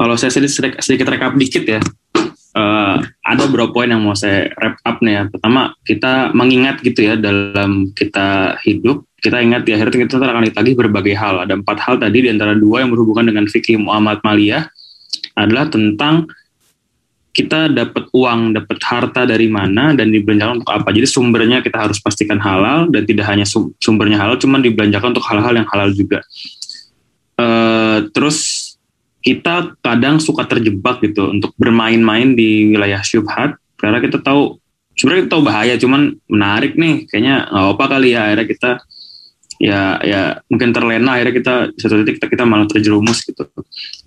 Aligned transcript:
kalau 0.00 0.16
saya 0.16 0.32
sedikit, 0.32 0.80
sedikit 0.80 1.12
rekap 1.12 1.36
dikit 1.36 1.60
ya, 1.68 1.80
uh, 2.56 2.96
ada 3.04 3.42
beberapa 3.52 3.68
poin 3.68 3.92
yang 3.92 4.00
mau 4.00 4.16
saya 4.16 4.48
wrap 4.56 4.80
up 4.80 4.96
nih 5.04 5.12
ya. 5.12 5.22
Pertama, 5.28 5.76
kita 5.84 6.32
mengingat 6.32 6.80
gitu 6.80 7.04
ya 7.04 7.20
dalam 7.20 7.92
kita 7.92 8.56
hidup, 8.64 9.04
kita 9.20 9.44
ingat 9.44 9.68
di 9.68 9.76
akhir 9.76 9.92
kita 9.92 10.16
akan 10.16 10.48
ditagih 10.48 10.72
berbagai 10.72 11.12
hal. 11.12 11.44
Ada 11.44 11.60
empat 11.60 11.78
hal 11.84 12.00
tadi, 12.00 12.24
di 12.24 12.32
antara 12.32 12.56
dua 12.56 12.80
yang 12.80 12.96
berhubungan 12.96 13.28
dengan 13.28 13.44
fikih 13.44 13.76
Muhammad 13.76 14.24
Maliyah 14.24 14.72
adalah 15.36 15.68
tentang 15.68 16.24
kita 17.30 17.68
dapat 17.68 18.08
uang, 18.10 18.56
dapat 18.56 18.80
harta 18.80 19.22
dari 19.28 19.46
mana 19.52 19.92
dan 19.92 20.08
dibelanjakan 20.08 20.64
untuk 20.64 20.72
apa. 20.72 20.88
Jadi 20.96 21.06
sumbernya 21.06 21.60
kita 21.60 21.76
harus 21.76 22.00
pastikan 22.00 22.40
halal 22.40 22.88
dan 22.88 23.04
tidak 23.04 23.28
hanya 23.28 23.44
sumbernya 23.78 24.16
halal, 24.16 24.40
cuman 24.40 24.64
dibelanjakan 24.64 25.12
untuk 25.12 25.28
hal-hal 25.28 25.54
yang 25.60 25.68
halal 25.68 25.92
juga. 25.92 26.24
Uh, 27.36 28.08
terus 28.16 28.69
kita 29.20 29.76
kadang 29.84 30.16
suka 30.16 30.48
terjebak 30.48 31.04
gitu 31.04 31.28
untuk 31.28 31.52
bermain-main 31.60 32.32
di 32.32 32.72
wilayah 32.72 33.04
syubhat. 33.04 33.56
Karena 33.76 34.00
kita 34.00 34.20
tahu 34.20 34.56
sebenarnya 34.96 35.28
kita 35.28 35.32
tahu 35.36 35.44
bahaya 35.44 35.74
cuman 35.76 36.16
menarik 36.28 36.76
nih. 36.76 37.04
Kayaknya 37.08 37.48
nggak 37.52 37.66
apa 37.76 37.84
kali 37.88 38.08
ya 38.16 38.20
akhirnya 38.28 38.46
kita 38.48 38.70
ya 39.60 39.80
ya 40.00 40.22
mungkin 40.48 40.72
terlena 40.72 41.20
akhirnya 41.20 41.34
kita 41.36 41.54
satu 41.76 42.00
titik 42.00 42.16
kita, 42.16 42.26
kita 42.32 42.44
malah 42.48 42.64
terjerumus 42.64 43.20
gitu. 43.24 43.44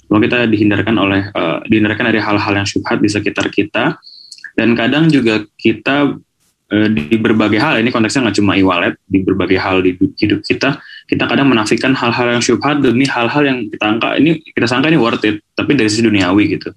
Kalau 0.09 0.19
kita 0.21 0.49
dihindarkan 0.49 0.95
oleh 0.97 1.29
uh, 1.33 1.61
dihindarkan 1.69 2.09
dari 2.09 2.19
hal-hal 2.21 2.53
yang 2.53 2.67
syubhat 2.67 3.01
di 3.01 3.09
sekitar 3.09 3.49
kita. 3.53 3.97
Dan 4.53 4.77
kadang 4.77 5.09
juga 5.09 5.45
kita 5.57 6.13
uh, 6.69 6.87
di 6.89 7.17
berbagai 7.17 7.57
hal 7.57 7.81
ini 7.81 7.89
konteksnya 7.93 8.29
nggak 8.29 8.37
cuma 8.37 8.53
e-wallet 8.57 8.97
di 9.05 9.21
berbagai 9.21 9.57
hal 9.61 9.81
di 9.85 9.97
hidup 9.97 10.41
kita 10.45 10.77
kita 11.13 11.29
kadang 11.29 11.53
menafikan 11.53 11.93
hal-hal 11.93 12.33
yang 12.33 12.41
syubhat 12.41 12.81
demi 12.81 13.05
hal-hal 13.05 13.45
yang 13.45 13.69
kita 13.69 13.85
angka 13.85 14.17
ini 14.17 14.41
kita 14.41 14.65
sangka 14.65 14.89
ini 14.89 14.97
worth 14.97 15.21
it 15.29 15.45
tapi 15.53 15.77
dari 15.77 15.85
sisi 15.93 16.09
duniawi 16.09 16.57
gitu. 16.57 16.73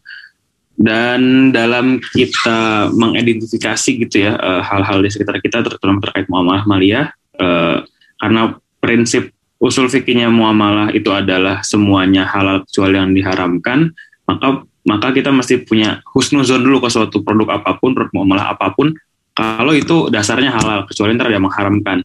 Dan 0.76 1.56
dalam 1.56 1.96
kita 2.12 2.92
mengidentifikasi 2.92 3.90
gitu 4.04 4.28
ya 4.28 4.36
eh, 4.36 4.60
hal-hal 4.60 5.00
di 5.00 5.08
sekitar 5.08 5.40
kita 5.40 5.64
terutama 5.64 6.04
terkait 6.04 6.28
muamalah 6.28 6.68
maliyah 6.68 7.08
uh, 7.40 7.80
karena 8.20 8.60
prinsip 8.80 9.32
usul 9.56 9.88
fikihnya 9.88 10.28
muamalah 10.28 10.92
itu 10.92 11.08
adalah 11.08 11.64
semuanya 11.64 12.28
halal 12.28 12.60
kecuali 12.68 13.00
yang 13.00 13.16
diharamkan 13.16 13.92
maka 14.28 14.68
maka 14.84 15.08
kita 15.16 15.32
mesti 15.32 15.64
punya 15.64 16.04
husnuzon 16.12 16.60
dulu 16.60 16.84
ke 16.84 16.88
suatu 16.92 17.24
produk 17.24 17.56
apa 17.56 17.80
pun 17.80 17.96
produk 17.96 18.12
muamalah 18.12 18.52
apa 18.52 18.72
pun 18.76 18.92
kalau 19.32 19.72
itu 19.72 20.12
dasarnya 20.12 20.52
halal 20.52 20.84
kecuali 20.84 21.16
ntar 21.16 21.32
yang 21.32 21.44
mengharamkan 21.44 22.04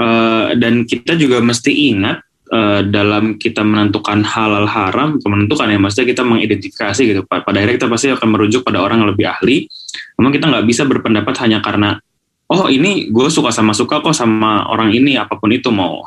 Eh, 0.00 0.48
dan 0.56 0.88
kita 0.88 1.12
juga 1.12 1.44
mesti 1.44 1.92
ingat 1.92 2.24
uh, 2.48 2.80
dalam 2.88 3.36
kita 3.36 3.60
menentukan 3.60 4.24
halal 4.24 4.64
haram, 4.64 5.20
menentukan 5.20 5.68
ya, 5.68 5.76
maksudnya 5.76 6.16
kita 6.16 6.22
mengidentifikasi 6.24 7.02
gitu. 7.04 7.20
Pada 7.28 7.44
akhirnya 7.52 7.76
kita 7.76 7.88
pasti 7.92 8.08
akan 8.08 8.28
merujuk 8.32 8.64
pada 8.64 8.80
orang 8.80 9.04
yang 9.04 9.12
lebih 9.12 9.28
ahli. 9.28 9.68
Memang 10.16 10.32
kita 10.32 10.48
nggak 10.48 10.64
bisa 10.64 10.88
berpendapat 10.88 11.36
hanya 11.44 11.60
karena 11.60 12.00
oh 12.48 12.66
ini 12.72 13.12
gue 13.12 13.28
suka 13.28 13.52
sama 13.52 13.76
suka 13.76 14.00
kok 14.00 14.16
sama 14.16 14.66
orang 14.72 14.90
ini 14.90 15.20
apa 15.20 15.36
pun 15.36 15.52
itu 15.54 15.70
mau 15.70 16.02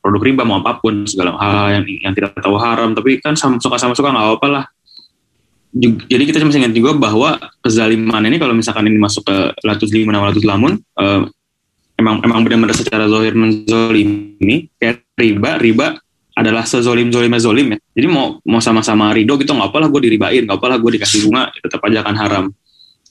produk 0.00 0.22
riba 0.24 0.42
mau 0.46 0.64
apa 0.64 0.80
pun 0.80 1.04
segala 1.04 1.36
hal 1.36 1.68
yang 1.68 1.84
yang 2.08 2.14
tidak 2.16 2.32
tahu 2.40 2.56
haram 2.56 2.96
tapi 2.96 3.20
kan 3.20 3.36
sama, 3.36 3.60
suka 3.60 3.76
sama 3.76 3.92
suka 3.92 4.08
nggak 4.08 4.24
apa-apa 4.24 4.48
lah 4.48 4.64
jadi 6.08 6.24
kita 6.24 6.40
mesti 6.48 6.64
ingat 6.64 6.72
juga 6.72 6.96
bahwa 6.96 7.36
kezaliman 7.60 8.24
ini 8.24 8.40
kalau 8.40 8.56
misalkan 8.56 8.88
ini 8.88 8.96
masuk 8.96 9.28
ke 9.28 9.36
latus 9.68 9.92
lima 9.92 10.16
latus 10.16 10.48
lamun 10.48 10.80
uh, 10.96 11.28
emang 12.02 12.18
emang 12.26 12.42
benar-benar 12.42 12.74
secara 12.74 13.06
zohir 13.06 13.38
menzolimi 13.38 14.66
kayak 14.76 15.06
riba 15.14 15.50
riba 15.62 15.86
adalah 16.34 16.64
sezolim 16.66 17.12
zolim 17.14 17.30
zolim 17.38 17.76
ya. 17.76 17.78
Jadi 17.94 18.06
mau 18.10 18.42
mau 18.42 18.58
sama-sama 18.58 19.14
ridho 19.14 19.38
gitu 19.38 19.54
nggak 19.54 19.70
apalah 19.70 19.86
gue 19.86 20.00
diribain 20.02 20.42
nggak 20.42 20.58
apalah 20.58 20.76
gue 20.82 20.90
dikasih 20.98 21.28
bunga 21.28 21.52
tetap 21.54 21.80
aja 21.86 22.02
akan 22.02 22.16
haram. 22.18 22.44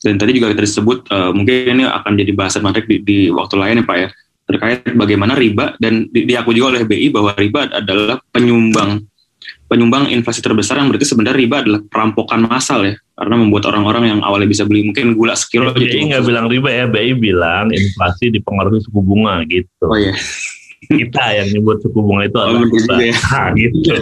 Dan 0.01 0.17
tadi 0.17 0.33
juga 0.33 0.49
kita 0.51 0.61
disebut 0.65 0.99
uh, 1.13 1.29
mungkin 1.31 1.77
ini 1.77 1.83
akan 1.85 2.17
jadi 2.17 2.31
bahasan 2.33 2.65
menarik 2.65 2.89
di, 2.89 2.97
di 3.05 3.17
waktu 3.29 3.55
lain 3.55 3.81
ya 3.81 3.85
pak 3.85 3.97
ya. 3.97 4.09
Terkait 4.49 4.79
bagaimana 4.97 5.37
riba 5.37 5.77
dan 5.77 6.09
di, 6.09 6.25
diakui 6.25 6.57
juga 6.57 6.75
oleh 6.75 6.83
BI 6.83 7.07
bahwa 7.13 7.31
riba 7.37 7.69
adalah 7.69 8.17
penyumbang 8.33 9.05
penyumbang 9.71 10.11
inflasi 10.11 10.43
terbesar 10.43 10.83
yang 10.83 10.91
berarti 10.91 11.07
sebenarnya 11.07 11.39
riba 11.39 11.63
adalah 11.63 11.79
perampokan 11.87 12.43
massal 12.43 12.83
ya. 12.83 12.99
Karena 13.15 13.39
membuat 13.39 13.71
orang-orang 13.71 14.03
yang 14.11 14.19
awalnya 14.19 14.51
bisa 14.51 14.67
beli 14.67 14.83
mungkin 14.83 15.15
gula 15.15 15.31
sekilo 15.31 15.71
BI 15.71 15.87
gitu. 15.87 16.11
nggak 16.11 16.27
bilang 16.27 16.51
riba 16.51 16.67
ya 16.67 16.85
BI 16.91 17.15
bilang 17.15 17.71
inflasi 17.71 18.35
dipengaruhi 18.35 18.83
suku 18.83 18.99
bunga 18.99 19.47
gitu. 19.47 19.87
Oh 19.87 19.95
iya. 19.95 20.11
Kita 20.91 21.23
yang 21.39 21.47
nyebut 21.55 21.79
suku 21.79 21.95
bunga 22.03 22.27
itu 22.27 22.35
adalah 22.35 22.67
oh, 22.67 22.67
kita 22.67 22.93
ya. 22.99 23.15
nah, 23.15 23.47
gitu. 23.55 23.95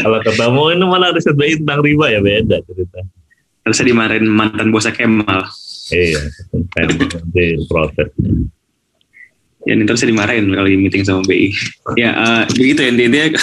Kalau 0.00 0.18
ketemu 0.24 0.62
ini 0.72 0.84
mana 0.88 1.06
riset 1.12 1.36
BI 1.36 1.60
tentang 1.60 1.80
riba 1.84 2.06
ya 2.08 2.20
beda 2.24 2.56
cerita. 2.64 3.00
Terus 3.68 3.74
saya 3.76 3.86
dimarahin 3.92 4.24
mantan 4.24 4.72
bosnya 4.72 4.96
Kemal. 4.96 5.44
Iya 5.92 6.24
nanti 6.72 7.44
proses. 7.68 8.08
Ya 9.68 9.74
terus 9.76 9.98
saya 10.00 10.08
dimarahin 10.08 10.48
kali 10.48 10.80
meeting 10.80 11.04
sama 11.04 11.20
BI 11.28 11.52
ya 12.00 12.16
uh, 12.16 12.42
begitu 12.56 12.80
ya 12.80 12.88
intinya 12.96 13.36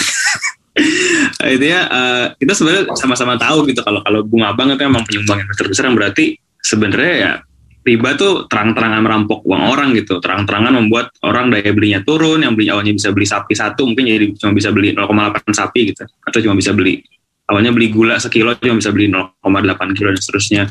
itu 1.48 1.64
ya 1.70 1.80
uh, 1.88 2.26
kita 2.36 2.52
sebenarnya 2.52 2.82
sama-sama 2.98 3.38
tahu 3.40 3.68
gitu 3.70 3.80
kalau 3.80 4.04
kalau 4.04 4.20
bunga 4.26 4.52
bank 4.52 4.76
itu 4.76 4.82
emang 4.84 5.04
penyumbang 5.06 5.38
yang 5.44 5.48
terbesar 5.56 5.84
yang 5.88 5.96
berarti 5.96 6.36
sebenarnya 6.60 7.14
ya 7.16 7.32
riba 7.80 8.12
tuh 8.12 8.44
terang-terangan 8.44 9.00
merampok 9.00 9.40
uang 9.48 9.62
orang 9.72 9.96
gitu. 9.96 10.20
Terang-terangan 10.20 10.72
membuat 10.76 11.16
orang 11.24 11.48
daya 11.48 11.72
belinya 11.72 12.04
turun 12.04 12.44
yang 12.44 12.52
beli 12.52 12.68
awalnya 12.68 12.92
bisa 12.92 13.08
beli 13.10 13.24
sapi 13.24 13.56
satu 13.56 13.88
mungkin 13.88 14.04
jadi 14.04 14.26
cuma 14.36 14.52
bisa 14.52 14.68
beli 14.68 14.92
0,8 14.92 15.48
sapi 15.48 15.80
gitu. 15.92 16.04
Atau 16.04 16.44
cuma 16.44 16.54
bisa 16.56 16.76
beli 16.76 17.00
awalnya 17.48 17.72
beli 17.74 17.90
gula 17.90 18.20
sekilo 18.20 18.54
cuma 18.60 18.78
bisa 18.78 18.92
beli 18.92 19.08
0,8 19.08 19.96
kilo 19.96 20.08
dan 20.12 20.20
seterusnya. 20.20 20.62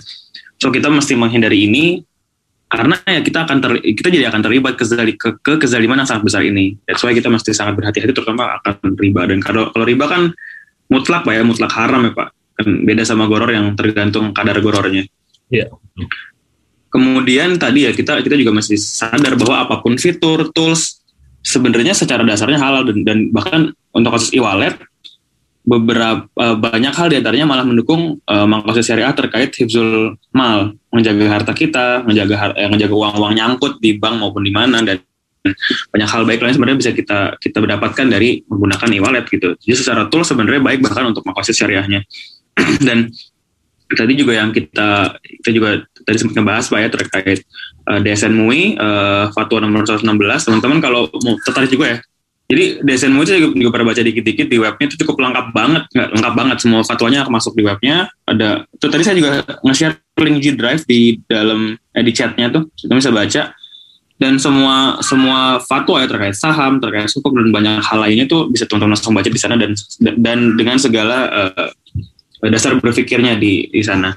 So 0.62 0.70
kita 0.70 0.92
mesti 0.92 1.18
menghindari 1.18 1.66
ini 1.66 2.06
karena 2.70 3.02
ya 3.02 3.26
kita 3.26 3.50
akan 3.50 3.58
ter, 3.66 3.72
kita 3.82 4.14
jadi 4.14 4.30
akan 4.30 4.46
terlibat 4.46 4.78
ke, 4.78 4.86
ke, 5.18 5.30
ke 5.42 5.54
kezaliman 5.58 6.06
yang 6.06 6.10
sangat 6.10 6.30
besar 6.30 6.46
ini. 6.46 6.78
That's 6.86 7.02
why 7.02 7.18
kita 7.18 7.26
mesti 7.26 7.50
sangat 7.50 7.82
berhati-hati 7.82 8.14
terutama 8.14 8.62
akan 8.62 8.94
riba. 8.94 9.26
Dan 9.26 9.42
kalau 9.42 9.74
kalau 9.74 9.90
riba 9.90 10.06
kan 10.06 10.30
mutlak 10.90 11.22
pak 11.24 11.34
ya 11.38 11.44
mutlak 11.46 11.72
haram 11.72 12.02
ya 12.10 12.12
pak 12.12 12.28
kan 12.60 12.68
beda 12.84 13.08
sama 13.08 13.30
goror 13.30 13.48
yang 13.54 13.72
tergantung 13.78 14.36
kadar 14.36 14.60
gorornya. 14.60 15.08
Iya. 15.48 15.72
Yeah. 15.72 16.10
Kemudian 16.90 17.62
tadi 17.62 17.86
ya 17.86 17.94
kita 17.94 18.20
kita 18.26 18.36
juga 18.36 18.52
mesti 18.52 18.76
sadar 18.76 19.38
bahwa 19.38 19.56
apa 19.64 19.76
pun 19.80 19.96
fitur 19.96 20.50
tools 20.52 21.00
sebenarnya 21.46 21.94
secara 21.96 22.26
dasarnya 22.26 22.60
halal 22.60 22.84
dan, 22.84 23.06
dan 23.06 23.18
bahkan 23.32 23.72
untuk 23.94 24.18
kasus 24.18 24.34
e-wallet 24.36 24.76
beberapa 25.70 26.26
uh, 26.42 26.58
banyak 26.58 26.90
hal 26.90 27.08
di 27.14 27.22
antaranya 27.22 27.46
malah 27.46 27.62
mendukung 27.62 28.18
uh, 28.26 28.48
makosid 28.50 28.90
syariah 28.90 29.14
terkait 29.14 29.54
hifzul 29.54 30.18
mal, 30.34 30.74
menjaga 30.90 31.26
harta 31.30 31.54
kita, 31.54 32.02
menjaga 32.10 32.36
har 32.42 32.52
eh, 32.58 32.66
menjaga 32.66 32.96
uang-uang 32.96 33.38
nyangkut 33.38 33.78
di 33.78 34.02
bank 34.02 34.18
maupun 34.18 34.42
di 34.42 34.50
mana 34.50 34.82
dan 34.82 34.98
banyak 35.96 36.10
hal 36.10 36.24
baik 36.28 36.44
lain 36.44 36.54
sebenarnya 36.56 36.80
bisa 36.80 36.92
kita 36.92 37.20
kita 37.40 37.58
mendapatkan 37.64 38.06
dari 38.06 38.44
menggunakan 38.46 38.90
e-wallet 38.96 39.26
gitu. 39.32 39.56
Jadi 39.56 39.76
secara 39.76 40.12
tool 40.12 40.28
sebenarnya 40.28 40.62
baik 40.62 40.84
bahkan 40.84 41.08
untuk 41.10 41.24
makosid 41.24 41.56
syariahnya. 41.56 42.04
dan 42.88 43.08
tadi 43.90 44.14
juga 44.14 44.38
yang 44.38 44.54
kita 44.54 45.18
kita 45.42 45.50
juga 45.50 45.70
tadi 46.06 46.18
sempat 46.22 46.36
ngebahas 46.38 46.66
pak 46.70 46.80
ya 46.80 46.90
terkait 46.94 47.40
uh, 47.90 48.00
DSN 48.04 48.34
MUI 48.38 48.78
uh, 48.78 49.34
fatwa 49.34 49.66
nomor 49.66 49.82
116 49.88 50.06
teman-teman 50.46 50.78
kalau 50.78 51.10
mau 51.26 51.34
tertarik 51.42 51.74
juga 51.74 51.98
ya 51.98 52.00
jadi 52.50 52.82
DSN 52.82 53.14
Moja 53.14 53.38
juga, 53.38 53.54
juga 53.54 53.70
pernah 53.70 53.94
baca 53.94 54.02
dikit-dikit 54.02 54.50
di 54.50 54.58
webnya 54.58 54.86
itu 54.90 54.98
cukup 55.06 55.22
lengkap 55.22 55.54
banget, 55.54 55.84
nggak 55.94 56.10
lengkap 56.18 56.34
banget 56.34 56.58
semua 56.58 56.82
fatwanya 56.82 57.22
masuk 57.30 57.54
di 57.54 57.62
webnya. 57.62 58.10
Ada 58.26 58.66
itu 58.66 58.86
tadi 58.90 59.04
saya 59.06 59.16
juga 59.22 59.30
nge-share 59.62 60.02
link 60.26 60.38
G 60.42 60.46
Drive 60.58 60.82
di 60.90 61.22
dalam 61.30 61.78
eh, 61.78 62.02
di 62.02 62.10
chatnya 62.10 62.50
tuh, 62.50 62.66
kita 62.74 62.98
bisa 62.98 63.14
baca. 63.14 63.54
Dan 64.20 64.36
semua 64.36 65.00
semua 65.00 65.64
fatwa 65.64 66.04
ya 66.04 66.08
terkait 66.12 66.36
saham, 66.36 66.84
terkait 66.84 67.08
suku 67.08 67.32
dan 67.32 67.56
banyak 67.56 67.80
hal 67.80 68.04
lainnya 68.04 68.28
tuh 68.28 68.52
bisa 68.52 68.68
teman-teman 68.68 69.00
langsung 69.00 69.16
baca 69.16 69.32
di 69.32 69.40
sana 69.40 69.56
dan 69.56 69.72
dan 70.20 70.60
dengan 70.60 70.76
segala 70.76 71.32
uh, 71.32 71.72
dasar 72.52 72.76
berpikirnya 72.84 73.40
di 73.40 73.72
di 73.72 73.80
sana. 73.80 74.12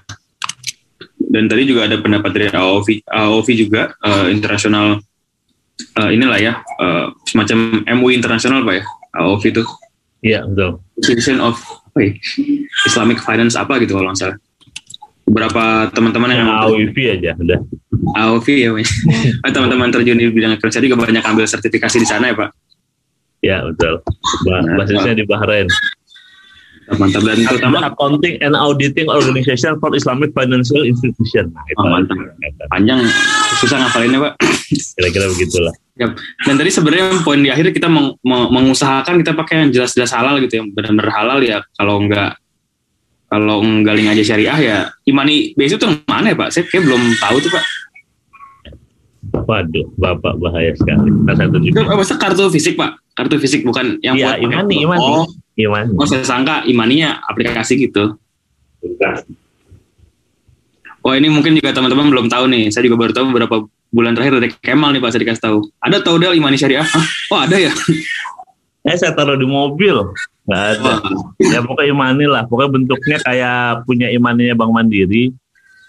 Dan 1.22 1.46
tadi 1.46 1.70
juga 1.70 1.86
ada 1.86 2.02
pendapat 2.02 2.30
dari 2.34 2.50
AOV, 2.50 3.06
AOV 3.08 3.46
juga 3.54 3.94
uh, 4.02 4.26
internasional 4.26 4.98
uh, 5.98 6.10
inilah 6.10 6.38
ya 6.42 6.52
uh, 6.82 7.14
semacam 7.26 7.86
MUI 7.86 8.18
internasional 8.18 8.66
pak 8.66 8.82
ya 8.82 8.84
AOF 9.22 9.42
itu. 9.46 9.62
Iya 10.22 10.46
betul. 10.46 10.70
Institution 10.98 11.38
of 11.42 11.58
apa 11.92 11.98
ya, 12.08 12.12
Islamic 12.88 13.18
Finance 13.20 13.54
apa 13.58 13.78
gitu 13.82 13.98
kalau 13.98 14.10
nggak 14.10 14.18
salah. 14.18 14.38
Beberapa 15.22 15.88
teman-teman 15.94 16.30
yang 16.34 16.50
AOV 16.50 16.96
aja 17.06 17.32
udah 17.38 17.60
AOV 18.02 18.46
ya 18.50 18.70
pak 18.74 19.50
teman-teman 19.54 19.94
terjun 19.94 20.18
di 20.18 20.26
bidang 20.30 20.58
kerja 20.58 20.82
juga 20.82 20.98
banyak 20.98 21.22
ambil 21.22 21.46
sertifikasi 21.46 21.96
di 22.02 22.08
sana 22.08 22.30
ya 22.30 22.36
pak. 22.36 22.50
Ya 23.42 23.58
betul. 23.66 23.98
Bahasanya 24.78 25.18
di 25.18 25.26
Bahrain. 25.26 25.66
Mantap. 26.98 27.22
Dan 27.24 27.46
terutama 27.46 27.78
accounting 27.86 28.38
and 28.42 28.54
auditing 28.58 29.06
organization 29.10 29.78
for 29.78 29.94
Islamic 29.94 30.34
financial 30.34 30.82
institution. 30.82 31.50
Nah, 31.54 31.64
itu 31.70 31.82
oh, 31.82 31.90
mantap. 31.90 32.18
Panjang. 32.70 33.00
Susah 33.62 33.82
ngapalinnya 33.82 34.18
pak. 34.30 34.32
Kira-kira 34.98 35.26
begitulah. 35.30 35.74
Yap. 35.92 36.16
dan 36.48 36.56
tadi 36.56 36.72
sebenarnya 36.72 37.20
poin 37.20 37.36
di 37.36 37.52
akhir 37.52 37.68
kita 37.76 37.84
meng, 37.84 38.16
mengusahakan 38.24 39.20
kita 39.20 39.36
pakai 39.36 39.68
yang 39.68 39.70
jelas-jelas 39.76 40.08
halal 40.16 40.40
gitu 40.40 40.64
yang 40.64 40.72
benar-benar 40.72 41.12
halal 41.12 41.38
ya. 41.44 41.60
Kalau 41.76 42.00
enggak 42.00 42.40
kalau 43.32 43.64
nggaling 43.64 44.12
aja 44.12 44.20
syariah 44.20 44.58
ya 44.60 44.76
Imani 45.08 45.56
BSI 45.56 45.76
itu 45.80 45.88
mana 46.04 46.32
ya 46.32 46.36
Pak? 46.36 46.48
Saya 46.52 46.64
kayak 46.68 46.84
belum 46.84 47.02
tahu 47.20 47.36
tuh 47.44 47.50
Pak. 47.52 47.64
Waduh, 49.32 49.86
Bapak 49.96 50.36
bahaya 50.38 50.72
sekali. 50.76 51.08
Nah, 51.08 51.34
satu 51.34 51.56
Itu 51.58 51.80
apa 51.80 52.02
sih 52.04 52.16
kartu 52.20 52.44
fisik 52.52 52.74
Pak? 52.76 53.00
Kartu 53.16 53.36
fisik 53.40 53.64
bukan 53.64 53.96
yang 54.04 54.16
Iya, 54.16 54.36
buat 54.36 54.38
Imani, 54.44 54.74
Imani. 54.84 55.00
Oh, 55.02 55.26
Gimana? 55.56 55.88
oh, 55.96 56.06
saya 56.08 56.24
sangka 56.24 56.64
Imaninya 56.68 57.20
aplikasi 57.28 57.80
gitu. 57.80 58.16
Oh 61.02 61.12
ini 61.18 61.26
mungkin 61.26 61.58
juga 61.58 61.74
teman-teman 61.74 62.12
belum 62.14 62.26
tahu 62.30 62.46
nih. 62.46 62.70
Saya 62.70 62.86
juga 62.86 62.94
baru 63.00 63.12
tahu 63.12 63.24
beberapa 63.34 63.56
bulan 63.90 64.14
terakhir 64.14 64.38
dari 64.38 64.48
Kemal 64.54 64.94
nih 64.94 65.00
Pak 65.02 65.10
saya 65.10 65.20
dikasih 65.26 65.42
tahu. 65.42 65.58
Ada 65.82 65.96
tahu 66.00 66.16
Del 66.22 66.38
Imani 66.38 66.54
Syariah? 66.54 66.86
Hah? 66.86 67.06
Oh 67.34 67.40
ada 67.42 67.56
ya? 67.58 67.72
Eh, 68.82 68.98
saya 68.98 69.14
taruh 69.14 69.38
di 69.38 69.46
mobil. 69.46 69.94
Nggak 70.42 70.64
ada. 70.74 70.98
Wah, 70.98 70.98
Ya 71.38 71.62
pokoknya 71.62 71.94
imani 71.94 72.26
lah. 72.26 72.42
Pokoknya 72.50 72.70
bentuknya 72.74 73.18
kayak 73.22 73.86
punya 73.86 74.10
imaninya 74.10 74.58
Bank 74.58 74.74
Mandiri. 74.74 75.30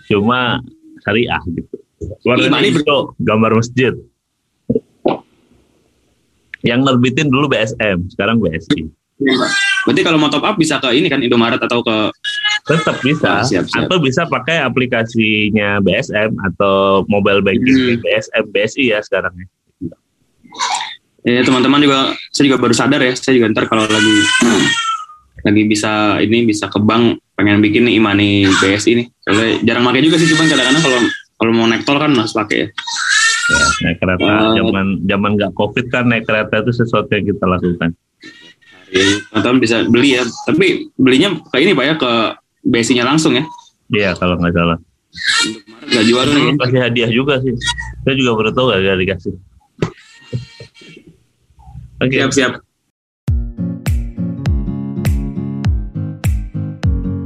Cuma 0.06 0.62
syariah 1.01 1.42
gitu. 1.57 1.74
Warnanya 2.22 2.50
ber- 2.70 2.80
hijau, 2.80 3.00
gambar 3.18 3.52
masjid. 3.56 3.94
Yang 6.64 6.80
nerbitin 6.82 7.28
dulu 7.28 7.48
BSM, 7.48 8.08
sekarang 8.10 8.40
BSI. 8.40 8.88
Berarti 9.84 10.02
kalau 10.02 10.16
mau 10.16 10.28
top 10.28 10.44
up 10.44 10.56
bisa 10.56 10.80
ke 10.80 10.90
ini 10.94 11.08
kan 11.08 11.20
Indomaret 11.20 11.60
atau 11.60 11.80
ke 11.80 12.12
Tetap 12.64 12.96
bisa. 13.04 13.28
Ah, 13.30 13.44
siap, 13.44 13.68
siap. 13.68 13.86
Atau 13.86 14.00
bisa 14.00 14.24
pakai 14.24 14.64
aplikasinya 14.64 15.84
BSM 15.84 16.32
atau 16.42 17.04
mobile 17.06 17.44
banking 17.44 17.76
Hmm. 17.76 18.00
BSM, 18.00 18.44
BSI 18.50 18.84
ya 18.90 19.04
sekarang. 19.04 19.36
ya. 19.36 19.48
ya 21.26 21.42
teman-teman 21.44 21.80
juga 21.80 22.00
saya 22.32 22.44
juga 22.48 22.60
baru 22.60 22.72
sadar 22.72 23.04
ya. 23.04 23.12
Saya 23.14 23.36
juga 23.36 23.52
ntar 23.52 23.68
kalau 23.68 23.84
lagi 23.84 24.16
lagi 25.44 25.62
bisa 25.68 26.16
ini 26.20 26.48
bisa 26.48 26.72
ke 26.72 26.80
bank 26.80 27.20
pengen 27.36 27.60
bikin 27.60 27.84
nih 27.84 28.00
Imani 28.00 28.48
BSI 28.48 28.92
nih. 28.96 29.08
Soalnya 29.20 29.48
jarang 29.62 29.84
pakai 29.84 30.00
juga 30.00 30.16
sih 30.16 30.32
cuman 30.32 30.48
kadang-kadang 30.48 30.80
kalau 30.82 31.00
kalau 31.44 31.51
mau 31.51 31.68
naik 31.68 31.84
tol 31.84 32.00
kan 32.00 32.16
harus 32.16 32.31
pakai 32.31 32.56
ya. 32.63 32.68
Ya, 33.44 33.66
naik 33.84 33.98
kereta 34.00 34.24
Oh. 34.24 34.56
zaman 34.56 35.04
zaman 35.04 35.31
nggak 35.36 35.51
covid 35.60 35.92
kan 35.92 36.07
naik 36.07 36.24
kereta 36.24 36.63
itu 36.63 36.72
sesuatu 36.72 37.12
yang 37.12 37.28
kita 37.28 37.44
lakukan. 37.44 37.92
Ya, 38.95 39.04
teman-teman 39.28 39.60
bisa 39.60 39.84
beli 39.84 40.16
ya. 40.16 40.24
Tapi 40.48 40.88
belinya 40.95 41.36
ke 41.51 41.60
ini 41.60 41.75
Pak 41.75 41.84
ya 41.84 41.94
ke 42.00 42.12
BSI-nya 42.63 43.04
langsung 43.04 43.36
ya. 43.36 43.44
Iya 43.92 44.16
kalau 44.16 44.40
nggak 44.40 44.56
salah. 44.56 44.80
Nggak 45.92 46.06
jual 46.07 46.28
nih. 46.31 46.45
Kasih 46.56 46.80
hadiah 46.80 47.12
juga 47.12 47.44
sih. 47.44 47.51
Saya 48.07 48.16
juga 48.16 48.31
baru 48.39 48.50
tahu 48.56 48.66
gak 48.72 49.00
dikasih. 49.04 49.34
Oke, 52.00 52.16
Siap 52.16 52.31
siap. 52.31 52.54